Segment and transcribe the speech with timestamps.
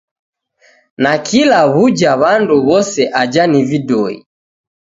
[1.01, 4.15] Nakila w'uja w'andu w'ose aja ni vidoi.